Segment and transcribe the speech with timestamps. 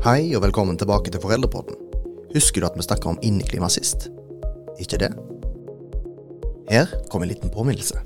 [0.00, 1.74] Hei og velkommen tilbake til Foreldrepodden.
[2.32, 4.06] Husker du at vi snakka om inneklima sist?
[4.80, 5.10] Ikke det?
[6.70, 8.00] Her kommer en liten påminnelse.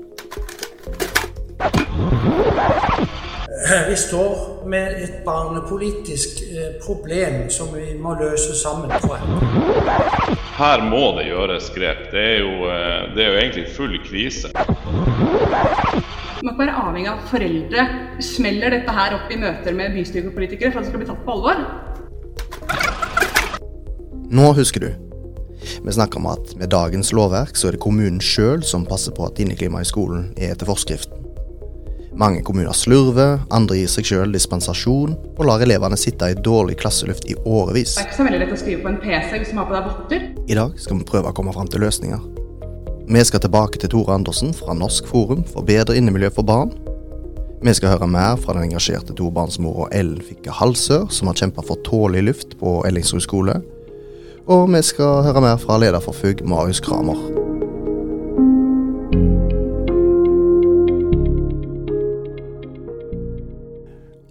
[3.91, 10.37] Vi står med et barnepolitisk eh, problem som vi må løse sammen, tror jeg.
[10.59, 12.11] Her må det gjøres grep.
[12.11, 14.51] Det er jo, eh, det er jo egentlig full krise.
[16.45, 17.83] Man kan være avhengig av at foreldre
[18.21, 21.37] smeller dette her opp i møter med bystyrepolitikere for at det skal bli tatt på
[21.39, 21.63] alvor.
[24.35, 24.95] Nå husker du.
[25.85, 29.29] Vi snakka om at med dagens lovverk så er det kommunen sjøl som passer på
[29.29, 31.21] at inneklimaet i skolen er etter forskriften.
[32.19, 37.29] Mange kommuner slurver, andre gir seg sjøl dispensasjon og lar elevene sitte i dårlig klasseluft
[37.31, 37.95] i årevis.
[37.95, 39.77] Det er ikke så veldig lett å skrive på en PC hvis man har på
[39.77, 40.27] deg votter.
[40.51, 42.27] I dag skal vi prøve å komme fram til løsninger.
[43.07, 46.75] Vi skal tilbake til Tore Andersen fra Norsk forum for bedre innemiljø for barn.
[47.63, 51.79] Vi skal høre mer fra den engasjerte tobarnsmora Ellen Fikke Halsør, som har kjempa for
[51.87, 53.61] tålig luft på Ellingsrud skole.
[54.45, 57.17] Og vi skal høre mer fra leder for FUG, Marius Kramer.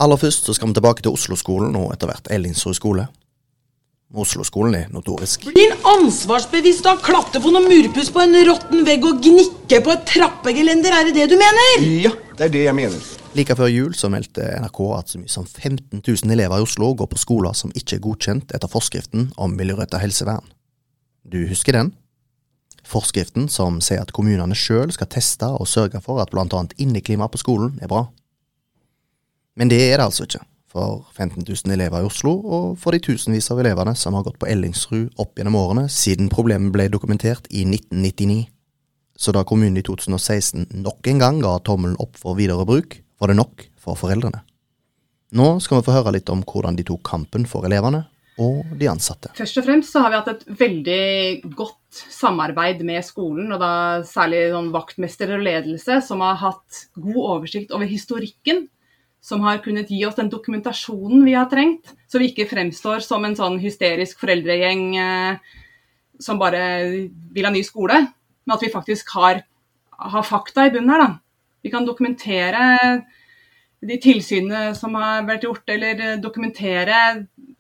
[0.04, 3.08] Aller først så skal vi tilbake til Oslo-skolen og etter hvert Ellingsrud skole.
[4.14, 5.48] Oslo-skolen er notorisk.
[5.56, 10.06] Din ansvarsbevisst å klatre på noen murpuss på en råtten vegg og gnikke på et
[10.14, 11.90] trappegelender, er det det du mener?
[12.04, 13.23] Ja, det er det jeg mener.
[13.34, 16.92] Like før jul så meldte NRK at så mye som 15 000 elever i Oslo
[16.94, 20.46] går på skoler som ikke er godkjent etter forskriften om miljøretta helsevern.
[21.26, 21.90] Du husker den?
[22.86, 27.42] Forskriften som sier at kommunene sjøl skal teste og sørge for at annet inneklimaet på
[27.42, 28.06] skolen er bra.
[29.58, 33.02] Men det er det altså ikke for 15 000 elever i Oslo, og for de
[33.02, 37.50] tusenvis av elevene som har gått på Ellingsrud opp gjennom årene siden problemet ble dokumentert
[37.50, 38.46] i 1999.
[39.18, 43.32] Så da kommunen i 2016 nok en gang ga tommelen opp for videre bruk, var
[43.32, 44.44] det nok for foreldrene.
[45.34, 48.04] Nå skal vi få høre litt om hvordan de tok kampen for elevene
[48.42, 49.32] og de ansatte.
[49.38, 53.74] Først og fremst så har vi hatt et veldig godt samarbeid med skolen, og da
[54.10, 58.66] særlig sånn vaktmester og ledelse, som har hatt god oversikt over historikken
[59.24, 63.24] som har kunnet gi oss den dokumentasjonen vi har trengt, så vi ikke fremstår som
[63.24, 65.54] en sånn hysterisk foreldregjeng eh,
[66.20, 66.64] som bare
[67.32, 68.02] vil ha ny skole,
[68.44, 69.40] men at vi faktisk har,
[69.96, 71.06] har fakta i bunnen her.
[71.06, 71.54] Da.
[71.64, 72.66] Vi kan dokumentere
[73.88, 77.00] de tilsynene som har vært gjort, eller dokumentere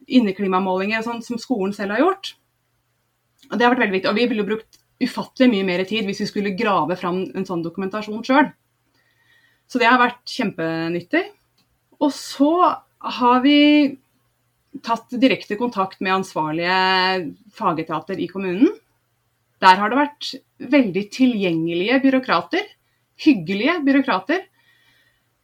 [0.07, 2.33] inneklimamålinger sånn, som skolen selv har gjort.
[3.51, 4.11] Og Det har vært veldig viktig.
[4.11, 7.63] Og vi ville brukt ufattelig mye mer tid hvis vi skulle grave fram en sånn
[7.65, 8.51] dokumentasjon sjøl.
[9.67, 11.23] Så det har vært kjempenyttig.
[12.03, 12.53] Og så
[13.19, 13.97] har vi
[14.83, 16.77] tatt direkte kontakt med ansvarlige
[17.53, 18.71] fagetater i kommunen.
[19.63, 20.31] Der har det vært
[20.73, 22.65] veldig tilgjengelige byråkrater.
[23.23, 24.41] Hyggelige byråkrater.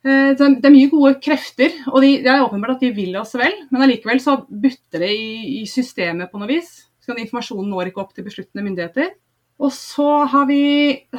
[0.05, 3.55] Eh, det er mye gode krefter, og det er åpenbart at de vil oss vel.
[3.71, 6.71] Men allikevel så butter det i systemet på noe vis.
[7.03, 9.11] Så informasjonen når ikke opp til besluttende myndigheter.
[9.59, 10.61] Og så har vi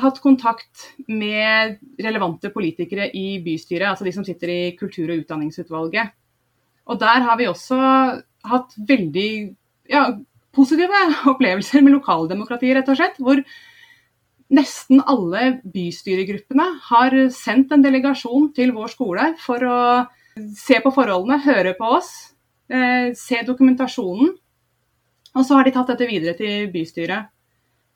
[0.00, 6.14] hatt kontakt med relevante politikere i bystyret, altså de som sitter i kultur- og utdanningsutvalget.
[6.88, 7.80] Og der har vi også
[8.48, 9.30] hatt veldig
[9.92, 10.06] ja,
[10.56, 11.02] positive
[11.34, 13.20] opplevelser med lokaldemokratiet, rett og slett.
[13.20, 13.44] Hvor
[14.50, 19.80] nesten alle bystyregruppene har sendt en delegasjon til vår skole for å
[20.56, 22.10] se på forholdene, høre på oss,
[22.70, 24.32] eh, se dokumentasjonen.
[25.36, 27.30] Og så har de tatt dette videre til bystyret.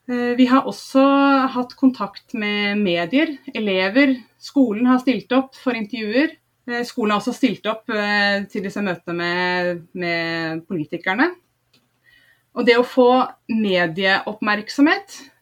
[0.09, 1.03] Eh, vi har også
[1.51, 4.17] hatt kontakt med medier, elever.
[4.39, 6.37] Skolen har stilt opp for intervjuer.
[6.69, 11.35] Eh, skolen har også stilt opp til disse møtene med, med politikerne.
[12.55, 15.34] Og det å få medieoppmerksomhet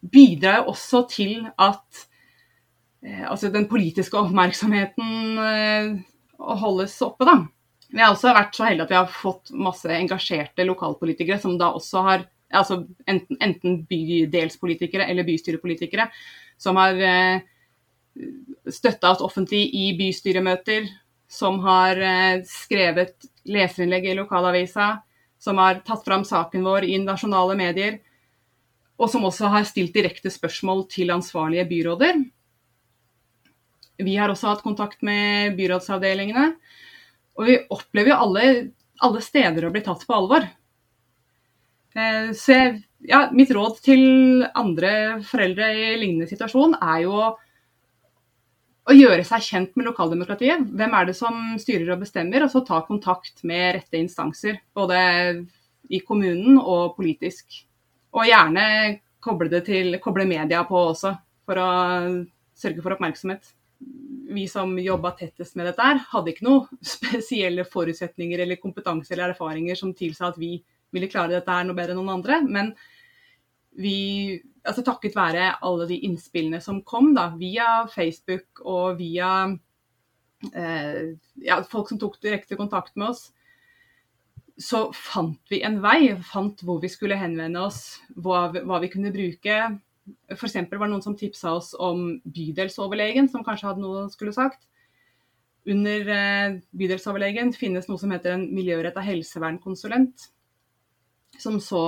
[0.00, 2.06] bidrar jo også til at
[3.00, 5.38] altså den politiske oppmerksomheten
[6.36, 7.36] holdes oppe, da.
[7.90, 11.72] Vi har også vært så heldige at vi har fått masse engasjerte lokalpolitikere som da
[11.74, 16.08] også har altså enten, enten bydelspolitikere eller bystyrepolitikere,
[16.58, 17.42] som har eh,
[18.70, 20.88] støtta oss offentlig i bystyremøter,
[21.30, 24.92] som har eh, skrevet leserinnlegg i lokalavisa,
[25.40, 28.00] som har tatt fram saken vår i nasjonale medier,
[29.00, 32.20] og som også har stilt direkte spørsmål til ansvarlige byråder.
[34.00, 36.52] Vi har også hatt kontakt med byrådsavdelingene.
[37.40, 38.46] Og vi opplever jo alle,
[39.00, 40.44] alle steder å bli tatt på alvor.
[41.96, 42.58] Eh, så
[43.08, 44.92] ja, mitt råd til andre
[45.26, 47.14] foreldre i lignende situasjon er jo
[48.90, 50.68] å gjøre seg kjent med lokaldemokratiet.
[50.76, 54.60] Hvem er det som styrer og bestemmer, og så ta kontakt med rette instanser.
[54.76, 55.00] Både
[55.90, 57.62] i kommunen og politisk.
[58.16, 58.64] Og gjerne
[59.22, 61.14] koble, det til, koble media på også,
[61.46, 61.70] for å
[62.56, 63.54] sørge for oppmerksomhet.
[64.30, 69.32] vi som jobba tettest med dette, her, hadde ikke noen spesielle forutsetninger eller kompetanse eller
[69.32, 70.58] erfaringer som tilsa at vi
[70.94, 72.40] ville klare dette her noe bedre enn noen andre.
[72.46, 72.72] Men
[73.80, 79.32] vi, altså takket være alle de innspillene som kom da, via Facebook og via
[80.54, 81.12] eh,
[81.46, 83.30] ja, folk som tok direkte kontakt med oss,
[84.60, 86.14] så fant vi en vei.
[86.28, 89.60] Fant hvor vi skulle henvende oss, hva, hva vi kunne bruke.
[90.34, 90.56] F.eks.
[90.70, 94.66] var det noen som tipsa oss om bydelsoverlegen, som kanskje hadde noe skulle sagt.
[95.70, 100.30] Under eh, bydelsoverlegen finnes noe som heter en miljøretta helsevernkonsulent.
[101.40, 101.84] Som så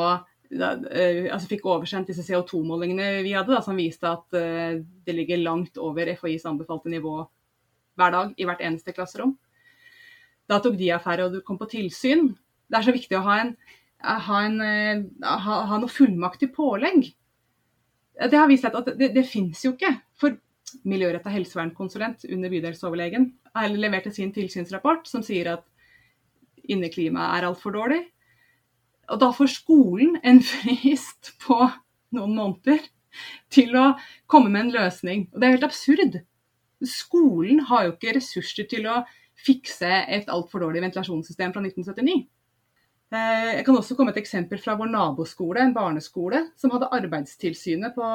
[0.52, 5.16] da, eh, altså fikk oversendt disse CO2-målingene vi hadde, da, som viste at eh, det
[5.16, 7.16] ligger langt over FHIs anbefalte nivå
[8.00, 9.34] hver dag i hvert eneste klasserom.
[10.48, 12.32] Da tok de affære og kom på tilsyn.
[12.72, 13.56] Det er så viktig å ha, en,
[14.00, 17.12] ha, en, eh, ha, ha noe fullmaktig pålegg
[18.20, 19.92] det har vist seg at det, det finnes jo ikke.
[20.20, 20.36] For
[20.88, 25.64] miljøretta helsevernkonsulent under bydelsoverlegen har levert sin tilsynsrapport som sier at
[26.62, 28.02] inneklimaet er altfor dårlig.
[29.12, 31.58] Og da får skolen en frist på
[32.16, 32.84] noen måneder
[33.52, 33.92] til å
[34.30, 35.26] komme med en løsning.
[35.32, 36.20] Og det er helt absurd.
[36.82, 39.02] Skolen har jo ikke ressurser til å
[39.42, 42.22] fikse et altfor dårlig ventilasjonssystem fra 1979.
[43.12, 47.92] Eh, jeg kan også komme et eksempel fra vår naboskole, en barneskole, som hadde Arbeidstilsynet
[47.96, 48.06] på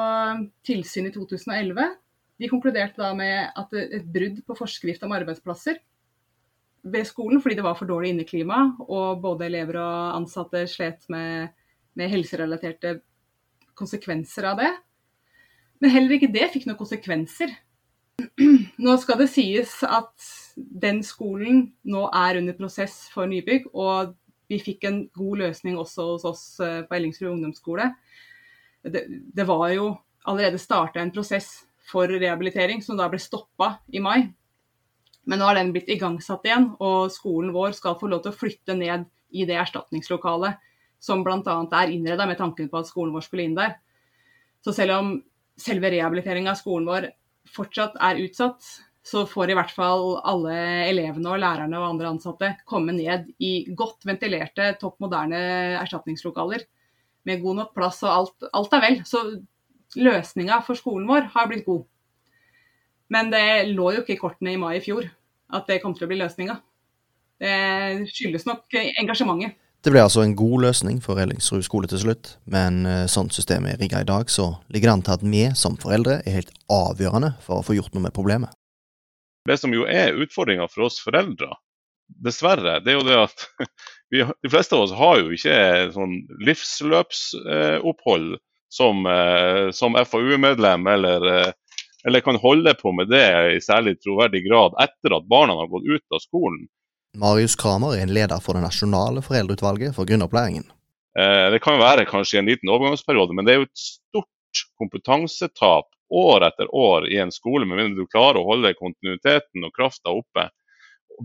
[0.66, 1.92] tilsyn i 2011.
[2.38, 5.78] De konkluderte da med at et brudd på forskrift om arbeidsplasser
[6.88, 11.54] ved skolen, fordi det var for dårlig inneklima, og både elever og ansatte slet med,
[11.98, 12.98] med helserelaterte
[13.78, 14.74] konsekvenser av det.
[15.78, 17.54] Men heller ikke det fikk noen konsekvenser.
[18.82, 24.16] Nå skal det sies at den skolen nå er under prosess for nybygg, og
[24.48, 27.90] vi fikk en god løsning også hos oss eh, på Ellingsrud ungdomsskole.
[28.82, 29.90] Det, det, var jo
[30.28, 34.28] allerede starta en prosess for rehabilitering som da ble stoppa i mai.
[35.28, 38.38] Men nå har den blitt igangsatt igjen, og skolen vår skal få lov til å
[38.38, 39.04] flytte ned
[39.36, 40.64] i det erstatningslokalet
[40.98, 41.56] som bl.a.
[41.82, 43.76] er innreda med tanken på at skolen vår skulle inn der.
[44.64, 45.10] Så selv om
[45.58, 47.10] selve rehabiliteringa av skolen vår
[47.52, 48.64] fortsatt er utsatt,
[49.08, 50.54] så får i hvert fall alle
[50.88, 55.38] elevene og lærerne og andre ansatte komme ned i godt ventilerte, topp moderne
[55.80, 56.66] erstatningslokaler
[57.28, 58.98] med god nok plass og alt, alt er vel.
[59.08, 59.22] Så
[59.96, 61.86] løsninga for skolen vår har blitt god.
[63.08, 65.08] Men det lå jo ikke i kortene i mai i fjor
[65.56, 66.58] at det kom til å bli løsninga.
[67.40, 69.56] Det skyldes nok engasjementet.
[69.78, 73.76] Det ble altså en god løsning for Ellingsrud skole til slutt, men eh, sånn systemet
[73.76, 76.50] er rigga i dag, så ligger det an til at vi som foreldre er helt
[76.66, 78.50] avgjørende for å få gjort noe med problemet.
[79.48, 81.50] Det som jo er utfordringa for oss foreldre,
[82.24, 83.46] dessverre, det er jo det at
[84.12, 85.56] vi, de fleste av oss har jo ikke
[85.94, 88.36] sånn livsløpsopphold
[88.68, 91.52] som, eh, som FAU-medlem, eller, eh,
[92.04, 95.88] eller, kan holde på med det i særlig troverdig grad etter at barna har gått
[95.88, 96.66] ut av skolen.
[97.18, 100.68] Marius Kramer er en leder for det nasjonale foreldreutvalget for grunnopplæringen.
[101.18, 105.88] Eh, det kan være kanskje en liten overgangsperiode, men det er jo et stort kompetansetap
[106.10, 110.14] år etter år i en skole, med mindre du klarer å holde kontinuiteten og krafta
[110.14, 110.48] oppe.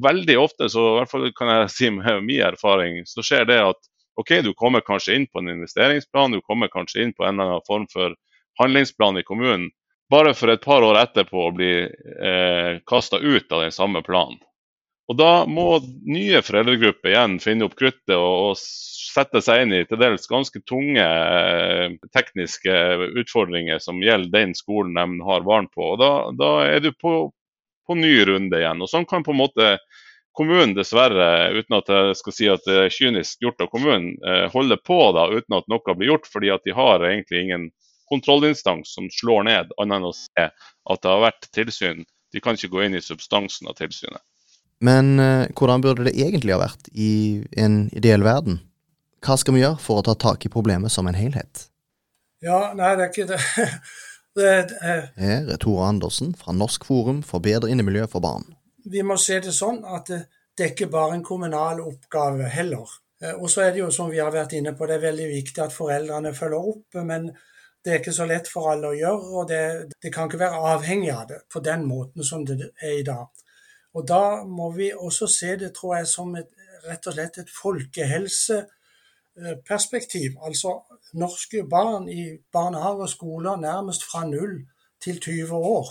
[0.04, 3.60] Veldig ofte, så i hvert fall kan jeg si med min erfaring, så skjer det
[3.64, 3.82] at
[4.20, 7.58] ok, du kommer kanskje inn på en investeringsplan, du kommer kanskje inn på en eller
[7.58, 8.16] annen form for
[8.62, 9.70] handlingsplan i kommunen,
[10.12, 14.42] bare for et par år etterpå å bli eh, kasta ut av den samme planen.
[15.12, 18.60] Og Da må nye foreldregrupper igjen finne opp kruttet og, og
[19.14, 22.78] sette seg inn i til dels ganske tunge eh, tekniske
[23.22, 25.94] utfordringer som gjelder den skolen de har barn på.
[25.94, 27.30] Og Da, da er du på,
[27.88, 28.82] på, ny runde igjen.
[28.82, 29.76] Og Sånn kan på en måte
[30.34, 34.48] kommunen dessverre, uten at jeg skal si at det er kynisk gjort av kommunen, eh,
[34.54, 37.70] holde på da, uten at noe blir gjort, fordi at de har egentlig ingen
[38.10, 42.04] kontrollinstans som slår ned, annet enn å se at det har vært tilsyn.
[42.34, 44.22] De kan ikke gå inn i substansen av tilsynet.
[44.84, 48.60] Men eh, hvordan burde det egentlig ha vært i en ideell verden?
[49.24, 51.70] Hva skal vi gjøre for å ta tak i problemet som en helhet?
[52.44, 53.38] Ja, nei, det er ikke det.
[54.38, 54.50] det
[54.84, 58.50] er, Her er Tore Andersen fra Norsk forum for bedre innemiljø for barn.
[58.84, 60.20] Vi må se det sånn at det,
[60.52, 62.98] det er ikke bare en kommunal oppgave heller.
[63.24, 65.30] Eh, og så er det jo som vi har vært inne på, det er veldig
[65.32, 67.00] viktig at foreldrene følger opp.
[67.08, 67.32] Men
[67.80, 69.64] det er ikke så lett for alle å gjøre, og det,
[70.04, 73.32] det kan ikke være avhengig av det på den måten som det er i dag.
[73.96, 76.52] Og da må vi også se det, tror jeg, som et,
[76.84, 78.80] rett og slett et folkehelse Eh,
[79.68, 80.38] perspektiv.
[80.46, 80.82] Altså
[81.14, 84.66] norske barn i barnehage og skoler nærmest fra null
[85.04, 85.88] til 20 år.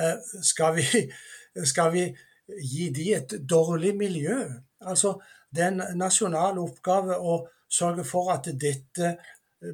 [0.00, 1.12] Eh, skal vi,
[1.64, 2.04] skal vi
[2.72, 4.38] gi de et dårlig miljø?
[4.80, 5.20] Altså,
[5.54, 9.16] det er en nasjonal oppgave å sørge for at dette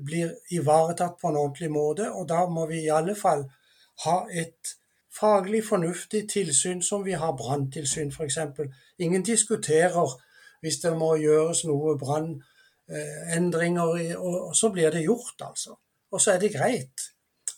[0.05, 2.11] blir ivaretatt på en ordentlig måte.
[2.13, 3.47] Og da må vi i alle fall
[4.05, 4.77] ha et
[5.17, 8.39] faglig fornuftig tilsyn som vi har branntilsyn f.eks.
[8.99, 10.17] Ingen diskuterer
[10.61, 12.53] hvis det må gjøres noe brannendringer,
[12.91, 15.77] eh, og så blir det gjort, altså.
[16.11, 17.11] Og så er det greit.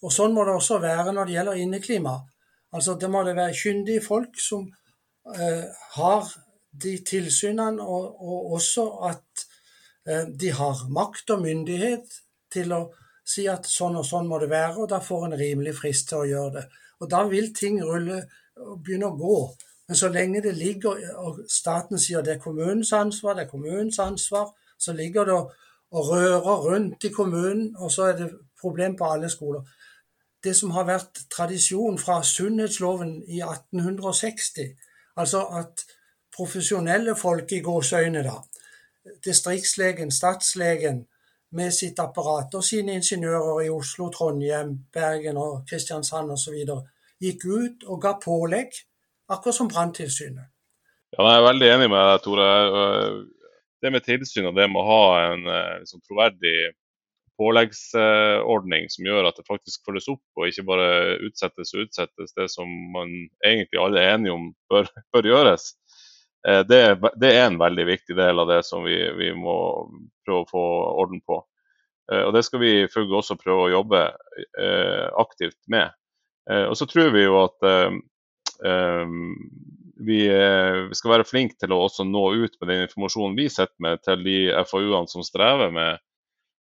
[0.02, 2.18] Og Sånn må det også være når det gjelder inneklima.
[2.72, 4.68] Altså Det må det være kyndige folk som
[5.34, 5.66] eh,
[5.96, 6.28] har
[6.82, 9.46] de tilsynene, og, og også at
[10.06, 12.20] eh, de har makt og myndighet
[12.52, 12.82] til å
[13.28, 16.22] si at sånn og sånn må det være, og da får en rimelig frist til
[16.22, 16.66] å gjøre det.
[17.00, 18.22] Og Da vil ting rulle
[18.58, 19.40] og begynne å gå.
[19.88, 23.98] Men så lenge det ligger, og staten sier det er kommunens ansvar, det er kommunens
[24.02, 25.34] ansvar, så ligger det
[25.90, 28.30] og rører rundt i kommunen, og så er det
[28.60, 29.60] problem på alle skoler.
[30.44, 34.74] Det som har vært tradisjon fra sunnhetsloven i 1860,
[35.16, 35.84] altså at
[36.36, 38.36] profesjonelle folk i gåseøyne, da,
[39.24, 41.06] distriktslegen, statslegen,
[41.50, 46.58] med sitt apparat og sine ingeniører i Oslo, Trondheim, Bergen og Kristiansand osv.
[47.24, 48.76] gikk ut og ga pålegg,
[49.32, 50.52] akkurat som Branntilsynet.
[51.16, 52.48] Ja, jeg er veldig enig med deg, Tore.
[53.82, 55.44] Det med tilsyn og det med å ha en
[55.82, 56.72] liksom, troverdig
[57.38, 60.88] påleggsordning som gjør at det faktisk følges opp, og ikke bare
[61.28, 63.12] utsettes og utsettes, det som man
[63.46, 65.70] egentlig alle er enige om bør, bør gjøres.
[66.46, 66.80] Eh, det,
[67.16, 69.56] det, er en veldig viktig del av det som vi, vi må
[70.26, 70.64] prøve å få
[71.04, 71.40] orden på.
[72.12, 75.94] Eh, og Det skal vi følge også prøve å jobbe eh, aktivt med.
[76.48, 77.64] Og så tror vi jo at
[80.06, 80.20] vi
[80.94, 84.22] skal være flinke til å også nå ut med den informasjonen vi sitter med til
[84.22, 84.36] de
[84.68, 85.98] FAU-ene som strever med,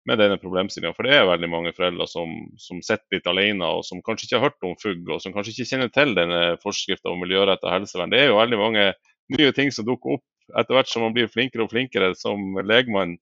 [0.09, 0.93] med denne problemstillinga.
[0.97, 4.41] For det er veldig mange foreldre som, som sitter litt alene og som kanskje ikke
[4.41, 8.13] har hørt om FUG, og som kanskje ikke kjenner til denne forskrifta om miljøretta helsevern.
[8.13, 8.91] Det er jo veldig mange
[9.33, 13.17] nye ting som dukker opp etter hvert som man blir flinkere og flinkere som legmann.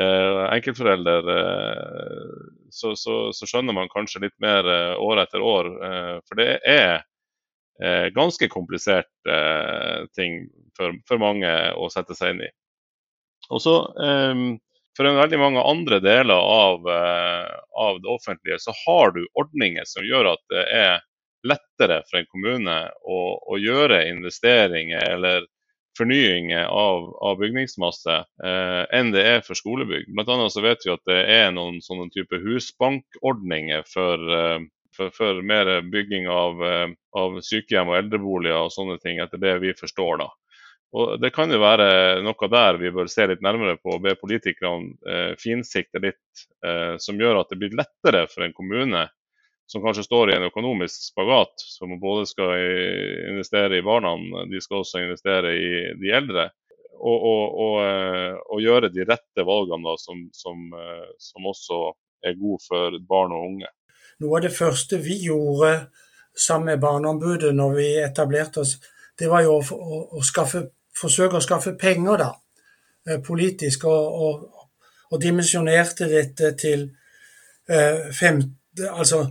[0.00, 2.30] Eh, enkeltforelder, eh,
[2.74, 5.68] så, så, så, skjønner man kanskje litt mer eh, år etter år.
[5.86, 7.04] Eh, for det er eh,
[8.14, 10.44] ganske komplisert eh, ting
[10.78, 12.50] for, for, mange å sette seg inn i.
[13.50, 13.74] Og så
[14.94, 20.06] For en veldig mange andre deler av, av det offentlige så har du ordninger som
[20.06, 21.02] gjør at det er
[21.44, 25.48] lettere for en kommune å, å gjøre investeringer eller
[25.98, 30.08] fornyinger av, av bygningsmasse eh, enn det er for skolebygg.
[30.14, 34.64] Blant annet så vet vi at det er noen sånne type husbankordninger for, eh,
[34.96, 39.58] for, for, mer bygging av, eh, av, sykehjem og eldreboliger og sånne ting, etter det
[39.64, 40.22] vi forstår.
[40.22, 40.30] da.
[40.94, 44.14] Og Det kan jo være noe der vi bør se litt nærmere på og be
[44.18, 49.08] politikerne eh, finsikte litt, eh, som gjør at det blir lettere for en kommune
[49.66, 52.52] som kanskje står i en økonomisk spagat, som både skal
[53.30, 54.12] investere i barna,
[54.50, 56.50] de skal også investere i de eldre.
[57.04, 61.80] Og, og, og, eh, og gjøre de rette valgene da, som, som, eh, som, også
[62.24, 63.70] er gode for barn og unge.
[64.22, 65.74] Noe av det første vi gjorde
[66.36, 68.76] sammen med Barneombudet når vi etablerte oss,
[69.18, 70.64] det var jo å, å skaffe,
[70.96, 72.30] forsøke å skaffe penger da,
[73.08, 73.86] eh, politisk.
[73.90, 74.44] Og,
[75.10, 76.88] og dimensjonerte dette til
[77.68, 78.50] eh, 15,
[78.90, 79.24] altså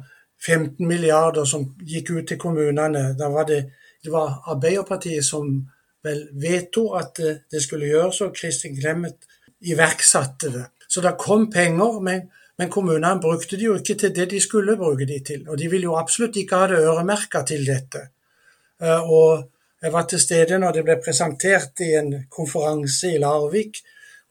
[0.46, 3.10] 15 milliarder som gikk ut til kommunene.
[3.20, 3.62] Da var det,
[4.04, 5.58] det var Arbeiderpartiet som
[6.04, 7.22] vel vedtok at
[7.52, 9.28] det skulle gjøres, og Kristin Clemet
[9.64, 10.66] iverksatte det.
[10.88, 14.78] Så det kom penger, men, men kommunene brukte de jo ikke til det de skulle
[14.78, 15.48] bruke de til.
[15.50, 18.08] Og de ville jo absolutt ikke ha det øremerka til dette.
[18.82, 19.50] Eh, og
[19.82, 23.82] jeg var til stede når det ble presentert i en konferanse i Larvik,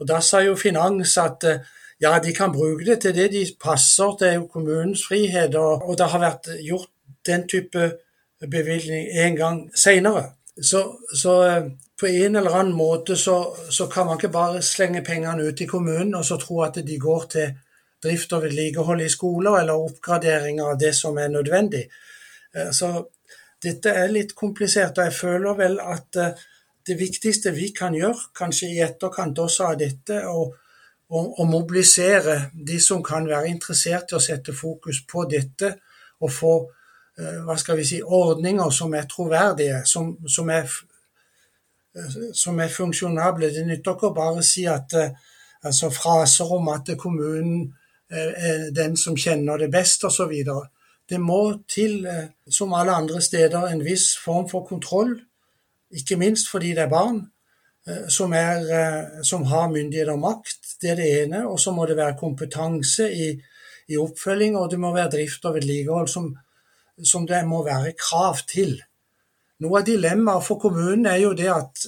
[0.01, 1.63] og da sa jo Finans at eh,
[2.03, 4.17] ja, de kan bruke det til det de passer.
[4.19, 5.55] Det er jo kommunens frihet.
[5.55, 6.91] Og, det har vært gjort
[7.27, 7.93] den type
[8.43, 10.33] bevilgning en gang seinere.
[10.59, 10.83] Så,
[11.15, 11.69] så, eh,
[12.01, 15.69] på en eller annen måte så, så, kan man ikke bare slenge pengene ut i
[15.71, 17.53] kommunen og så tro at de går til
[18.03, 21.85] drift og vedlikehold i skoler eller oppgradering av det som er nødvendig.
[22.55, 22.95] Eh, så
[23.63, 26.43] dette er litt komplisert, og jeg føler vel at eh,
[26.87, 30.57] det viktigste vi kan gjøre, kanskje i etterkant også av dette, og
[31.13, 35.75] å, mobilisere de som kan være interessert i å sette fokus på dette,
[36.23, 36.55] og få
[37.19, 40.67] eh, hva skal vi si, ordninger som er troverdige, som, som, er,
[42.35, 43.53] som er, funksjonable.
[43.53, 44.97] Det nytter ikke å bare si at
[45.63, 47.69] altså fraser om at kommunen
[48.77, 50.33] den som kjenner det best, osv.
[51.09, 51.39] Det må
[51.71, 52.07] til,
[52.51, 55.15] som alle andre steder, en viss form for kontroll,
[55.93, 57.23] ikke minst fordi det er barn.
[57.89, 60.77] Eh, som, er, eh, som, har myndighet og makt.
[60.81, 61.47] Det er det ene.
[61.49, 63.33] Og så må det være kompetanse i,
[63.89, 66.31] i, oppfølging, og det må være drift og vedlikehold som,
[67.05, 68.79] som det må være krav til.
[69.63, 71.87] Noe av dilemmaet for kommunen er jo det at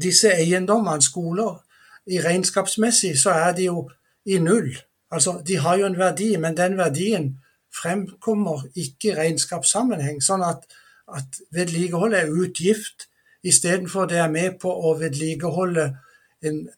[0.00, 1.62] disse eiendommene, skoler,
[2.06, 3.88] i regnskapsmessig så er de jo
[4.30, 4.70] i null.
[5.10, 7.38] Altså, De har jo en verdi, men den verdien
[7.74, 10.22] fremkommer ikke i regnskapssammenheng.
[10.24, 10.66] Sånn at
[11.14, 13.08] at vedlikehold er utgift,
[13.42, 15.90] istedenfor det er med på å vedlikeholde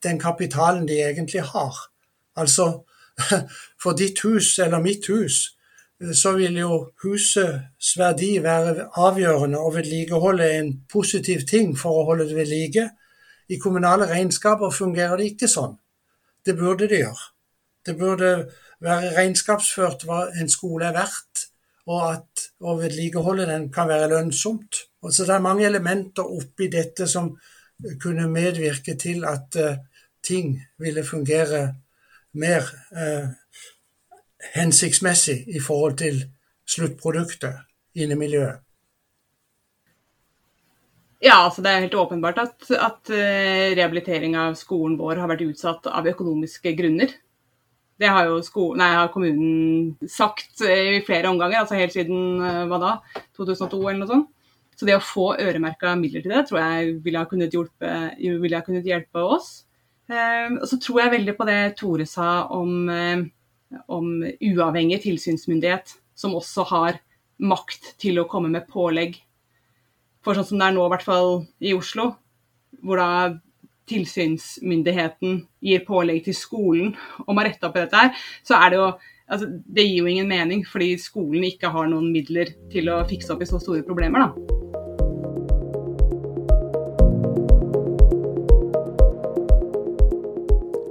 [0.04, 1.76] den kapitalen de egentlig har.
[2.37, 2.85] Altså,
[3.82, 5.56] for ditt hus eller mitt hus,
[6.14, 12.28] så vil jo husets verdi være avgjørende og vedlikeholde en positiv ting for å holde
[12.28, 12.85] det ved like.
[13.49, 15.75] I kommunale regnskaper fungerer det ikke sånn.
[16.47, 17.26] Det burde det gjøre.
[17.88, 18.33] Det burde
[18.85, 21.49] være regnskapsført hva en skole er verdt,
[21.88, 24.85] og at å vedlikeholde den kan være lønnsomt.
[25.02, 27.33] Og så Det er mange elementer oppi dette som
[28.02, 29.78] kunne medvirke til at uh,
[30.23, 31.75] ting ville fungere
[32.35, 33.30] mer uh,
[34.54, 36.25] hensiktsmessig i forhold til
[36.68, 37.54] sluttproduktet
[37.95, 38.59] inne i miljøet.
[41.23, 45.47] Ja, altså det er helt åpenbart at, at uh, rehabilitering av skolen vår har vært
[45.49, 47.16] utsatt av økonomiske grunner.
[47.98, 52.66] Det har jo skolen, nei, har kommunen sagt i flere omganger, altså helt siden uh,
[52.70, 52.92] hva da,
[53.38, 54.28] 2002 eller noe sånt.
[54.78, 58.62] Så det å få øremerka midler til det, tror jeg ville ha kunnet hjelpe, ha
[58.62, 59.48] kunnet hjelpe oss.
[60.06, 62.86] Uh, og så tror jeg veldig på det Tore sa om,
[63.90, 67.02] om uavhengig tilsynsmyndighet, som også har
[67.38, 69.18] makt til å komme med pålegg
[70.24, 71.30] for sånn som det er nå, i hvert fall
[71.64, 72.10] i Oslo,
[72.84, 73.10] hvor da
[73.88, 76.92] tilsynsmyndigheten gir pålegg til skolen
[77.26, 78.88] om å rette opp i dette her, så er det jo
[79.28, 83.35] altså, Det gir jo ingen mening, fordi skolen ikke har noen midler til å fikse
[83.35, 84.33] opp i så store problemer, da.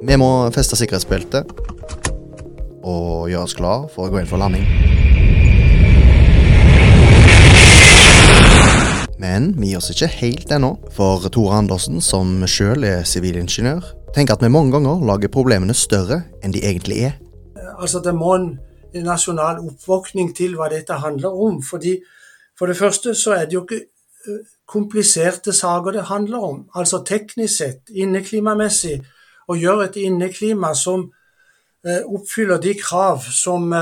[0.08, 1.50] Vi må feste sikkerhetsbeltet
[2.88, 4.63] og gjøre oss klar for å gå inn for landing.
[9.27, 13.84] Men vi gir oss ikke helt ennå, for Tore Andersen, som sjøl er sivilingeniør,
[14.15, 17.17] tenker at vi mange ganger lager problemene større enn de egentlig er.
[17.77, 18.48] Altså Det må en
[19.03, 21.60] nasjonal oppvåkning til hva dette handler om.
[21.62, 21.98] fordi
[22.57, 23.84] For det første så er det jo ikke
[24.67, 26.63] kompliserte saker det handler om.
[26.75, 29.01] Altså teknisk sett, inneklimamessig,
[29.48, 31.11] å gjøre et inneklima som
[31.85, 33.74] oppfyller de krav som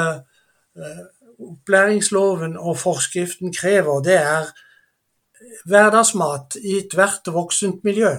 [1.39, 4.51] opplæringsloven og forskriften krever, det er
[5.65, 8.11] hverdagsmat i ethvert voksent miljø.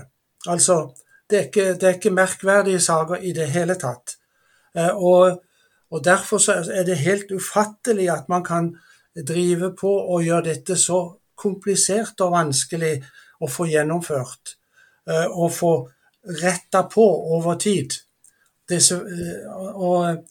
[0.47, 0.95] Altså,
[1.31, 4.17] det er, ikke, det er ikke merkverdige saker i det hele tatt.
[4.77, 5.43] Eh, og,
[5.91, 8.75] og Derfor er det helt ufattelig at man kan
[9.27, 11.01] drive på og gjøre dette så
[11.37, 12.95] komplisert og vanskelig
[13.43, 14.57] å få gjennomført.
[15.09, 15.75] Eh, og få
[16.43, 17.95] retta på over tid.
[18.69, 20.25] Disse, eh, og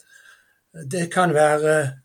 [0.91, 2.04] det kan være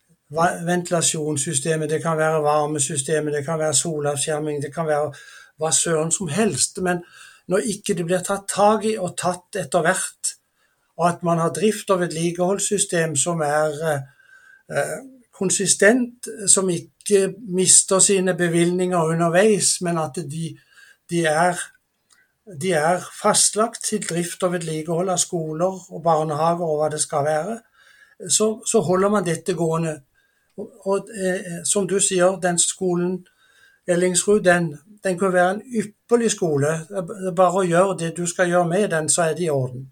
[0.65, 5.13] ventilasjonssystemet, det kan være varmesystemet, det kan være solavskjerming, det kan være
[5.59, 6.79] hva søren som helst.
[6.81, 7.03] Men
[7.47, 10.35] når ikke det blir tatt tak i og tatt etter hvert,
[10.97, 14.97] og at man har drift- og vedlikeholdssystem som er eh,
[15.33, 20.51] konsistent, som ikke mister sine bevilgninger underveis, men at de,
[21.09, 21.57] de, er,
[22.61, 27.25] de er fastlagt til drift og vedlikehold av skoler og barnehager og hva det skal
[27.25, 27.59] være,
[28.29, 29.95] så, så holder man dette gående
[30.85, 33.21] og eh, som du sier, den skolen
[33.89, 36.75] Ellingsrud, den, den kan være en ypperlig skole.
[37.35, 39.87] Bare å gjøre det du skal gjøre med den, så er det i orden.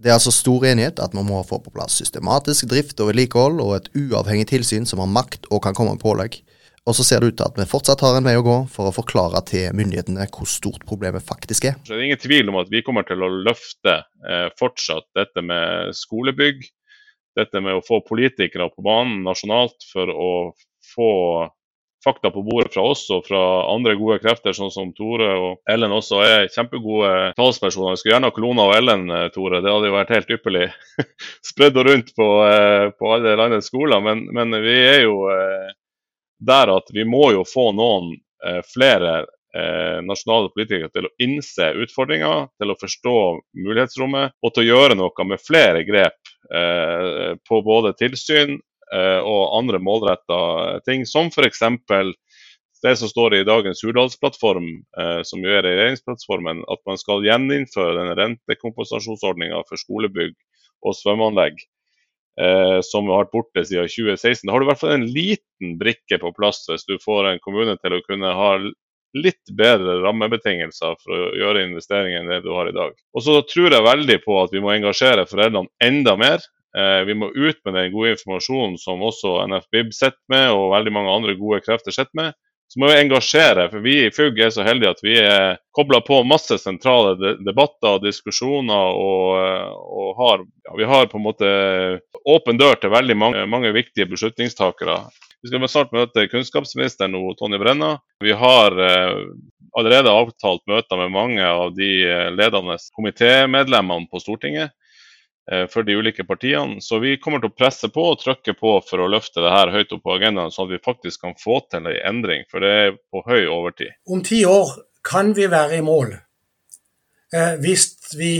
[0.00, 3.60] Det er altså stor enighet at man må få på plass systematisk drift og vedlikehold,
[3.60, 6.40] og et uavhengig tilsyn som har makt og kan komme med pålegg.
[6.88, 8.88] Og så ser det ut til at vi fortsatt har en vei å gå for
[8.88, 11.76] å forklare til myndighetene hvor stort problemet faktisk er.
[11.84, 15.44] Så det er ingen tvil om at vi kommer til å løfte eh, fortsatt dette
[15.44, 16.64] med skolebygg,
[17.40, 20.30] dette med å få politikere på banen nasjonalt for å
[20.94, 21.10] få
[22.04, 25.92] fakta på bordet fra oss og fra andre gode krefter, sånn som Tore og Ellen
[25.92, 27.94] også er kjempegode talspersoner.
[27.94, 29.60] Vi skulle gjerne ha Klona og Ellen, eh, Tore.
[29.60, 30.70] Det hadde jo vært helt ypperlig.
[31.50, 34.00] Spredd og rundt på, eh, på, alle landets skoler.
[34.04, 35.76] Men, men, vi er jo eh,
[36.40, 38.14] der at vi må jo få noen
[38.64, 39.26] flere
[40.06, 43.14] nasjonale politikere til å innse utfordringer, til å forstå
[43.58, 48.56] mulighetsrommet og til å gjøre noe med flere grep Eh, på både tilsyn
[48.90, 50.38] eh, og andre målretta
[50.82, 51.60] ting, som f.eks.
[52.82, 54.66] det som står i dagens Hurdalsplattform,
[54.98, 60.34] eh, som jo er regjeringsplattformen, at man skal gjeninnføre den rentekompensasjonsordninga for skolebygg
[60.82, 61.60] og svømmeanlegg.
[62.86, 64.46] som har vært borte siden 2016.
[64.46, 67.40] Da har du i hvert fall en liten brikke på plass hvis du får en
[67.44, 68.52] kommune til å kunne ha
[69.16, 72.94] litt bedre rammebetingelser for å gjøre investeringer enn det du har i dag.
[73.16, 76.44] Og så tror jeg veldig på at vi må engasjere foreldrene enda mer.
[76.76, 80.94] Eh, vi må ut med den gode informasjonen som også NFBIB sitter med, og veldig
[80.94, 82.38] mange andre gode krefter sitter med,
[82.70, 83.66] så må vi engasjere.
[83.72, 87.96] For vi i FUG er så heldige at vi er kobla på masse sentrale debatter
[87.96, 88.94] og diskusjoner.
[88.94, 91.50] Og, og har, ja, vi har på en måte
[92.30, 95.00] åpen dør til veldig mange, mange viktige beslutningstakere.
[95.40, 97.94] Vi skal snart møte kunnskapsministeren og Tonje Brenna.
[98.20, 99.22] Vi har eh,
[99.78, 104.74] allerede avtalt møter med mange av de eh, ledende komitémedlemmene på Stortinget.
[105.50, 106.80] Eh, for de ulike partiene.
[106.80, 109.72] Så vi kommer til å presse på og trykke på for å løfte det her
[109.74, 112.44] høyt opp på agendaen, sånn at vi faktisk kan få til en endring.
[112.50, 113.96] For det er på høy overtid.
[114.06, 114.76] Om ti år
[115.06, 116.14] kan vi være i mål.
[117.34, 118.34] Eh, hvis vi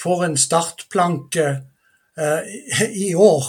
[0.00, 1.46] får en startplanke
[2.18, 2.52] eh,
[2.92, 3.48] i år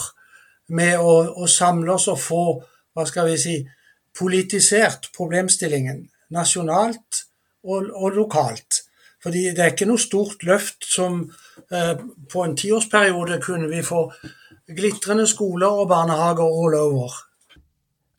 [0.72, 2.44] med å, å, samle oss og få,
[2.96, 3.56] hva skal vi si,
[4.16, 7.26] politisert problemstillingen nasjonalt
[7.66, 8.82] og, og lokalt.
[9.22, 11.22] Fordi det er ikke noe stort løft som
[11.72, 11.94] eh,
[12.30, 14.04] På en tiårsperiode kunne vi få
[14.66, 17.16] glitrende skoler og barnehager all over.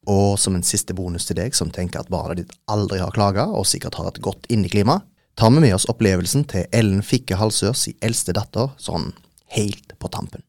[0.07, 3.45] Og som en siste bonus til deg som tenker at barnet ditt aldri har klaga,
[3.51, 5.01] og sikkert har et godt inneklima,
[5.35, 9.11] tar vi med oss opplevelsen til Ellen Fikke Halsørs eldste datter sånn
[9.55, 10.43] helt på tampen.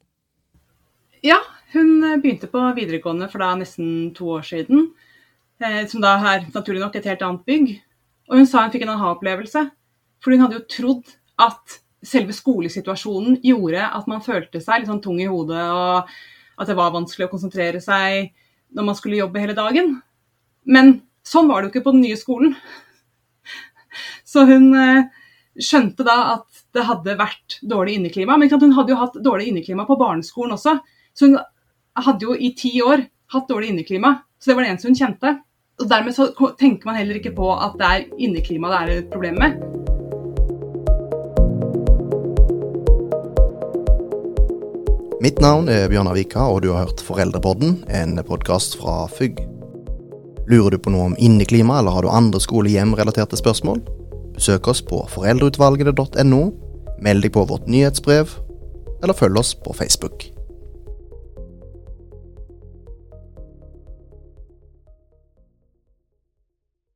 [1.26, 1.40] Ja,
[1.74, 1.90] hun
[2.22, 4.88] begynte på videregående for da nesten to år siden.
[5.60, 7.74] Eh, som da er naturlig nok et helt annet bygg.
[8.30, 9.64] Og hun sa hun fikk en aha-opplevelse.
[10.22, 15.02] For hun hadde jo trodd at selve skolesituasjonen gjorde at man følte seg litt sånn
[15.02, 16.06] tung i hodet, og
[16.58, 18.30] at det var vanskelig å konsentrere seg
[18.74, 19.96] når man skulle jobbe hele dagen.
[20.68, 22.54] Men sånn var det jo ikke på den nye skolen.
[24.30, 25.08] Så hun eh,
[25.58, 28.36] skjønte da at det hadde vært dårlig inneklima.
[28.38, 30.76] Men hun hadde jo hatt dårlig inneklima på barneskolen også.
[31.16, 31.38] Så hun
[32.06, 34.14] hadde jo i ti år hatt dårlig inneklima.
[34.38, 35.34] Så det var det eneste hun kjente.
[35.78, 39.12] Og Dermed så tenker man heller ikke på at det er inneklima det er et
[39.12, 39.60] problem med.
[45.22, 49.42] Mitt navn er Bjørnar Vika, og du har hørt Foreldrepodden, en podkast fra FUG.
[50.48, 53.82] Lurer du på noe om inneklima, eller har du andre skole-hjem-relaterte spørsmål?
[54.38, 56.42] Besøk oss på foreldreutvalgene.no,
[57.02, 58.38] meld deg på vårt nyhetsbrev,
[59.02, 60.30] eller følg oss på Facebook.